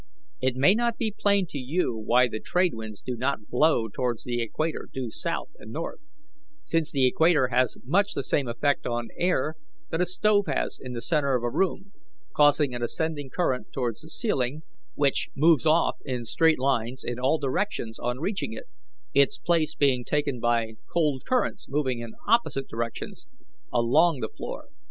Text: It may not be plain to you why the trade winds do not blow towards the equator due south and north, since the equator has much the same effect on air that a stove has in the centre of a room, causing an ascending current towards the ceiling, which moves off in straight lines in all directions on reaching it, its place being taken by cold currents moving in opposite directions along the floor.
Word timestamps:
It 0.41 0.55
may 0.55 0.73
not 0.73 0.97
be 0.97 1.13
plain 1.15 1.45
to 1.49 1.59
you 1.59 1.95
why 1.95 2.27
the 2.27 2.39
trade 2.39 2.73
winds 2.73 3.03
do 3.03 3.15
not 3.15 3.49
blow 3.49 3.87
towards 3.87 4.23
the 4.23 4.41
equator 4.41 4.89
due 4.91 5.11
south 5.11 5.49
and 5.59 5.71
north, 5.71 5.99
since 6.65 6.91
the 6.91 7.05
equator 7.05 7.49
has 7.49 7.77
much 7.83 8.15
the 8.15 8.23
same 8.23 8.47
effect 8.47 8.87
on 8.87 9.09
air 9.15 9.57
that 9.91 10.01
a 10.01 10.07
stove 10.07 10.45
has 10.47 10.79
in 10.81 10.93
the 10.93 11.03
centre 11.03 11.35
of 11.35 11.43
a 11.43 11.51
room, 11.51 11.91
causing 12.35 12.73
an 12.73 12.81
ascending 12.81 13.29
current 13.29 13.67
towards 13.71 14.01
the 14.01 14.09
ceiling, 14.09 14.63
which 14.95 15.29
moves 15.35 15.67
off 15.67 15.97
in 16.03 16.25
straight 16.25 16.57
lines 16.57 17.03
in 17.03 17.19
all 17.19 17.37
directions 17.37 17.99
on 17.99 18.19
reaching 18.19 18.53
it, 18.53 18.65
its 19.13 19.37
place 19.37 19.75
being 19.75 20.03
taken 20.03 20.39
by 20.39 20.77
cold 20.91 21.23
currents 21.27 21.69
moving 21.69 21.99
in 21.99 22.15
opposite 22.27 22.67
directions 22.67 23.27
along 23.71 24.19
the 24.19 24.29
floor. 24.29 24.69